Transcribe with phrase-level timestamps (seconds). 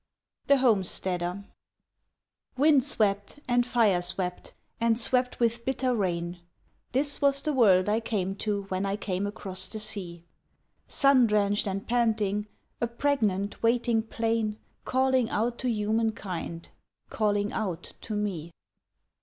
[0.47, 1.43] The Homesteader
[2.57, 6.39] WIND SWEPT and fire swept and swept with bitter rain,
[6.91, 10.23] This was the world I came to when I came across the sea
[10.87, 12.47] Sun drenched and panting,
[12.81, 16.69] a pregnant, waiting plain Calling out to humankind,
[17.11, 18.49] calling out to me!